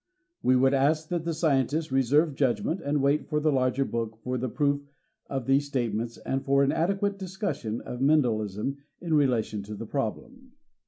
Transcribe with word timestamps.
We 0.41 0.55
would 0.55 0.73
ask 0.73 1.09
that 1.09 1.25
the 1.25 1.33
scientist 1.35 1.91
reserve 1.91 2.33
judgment 2.33 2.81
and 2.81 3.03
wait 3.03 3.27
for 3.29 3.39
the 3.39 3.51
larger 3.51 3.85
book 3.85 4.17
for 4.23 4.35
the 4.35 4.49
proof 4.49 4.81
of 5.29 5.45
these 5.45 5.67
statements 5.67 6.17
and 6.17 6.43
for 6.43 6.63
an 6.63 6.71
adequate 6.71 7.19
discussion 7.19 7.81
of 7.81 8.01
Mendelism 8.01 8.77
in 8.99 9.13
relation 9.13 9.61
to 9.61 9.75
the 9.75 9.85
problem. 9.85 10.53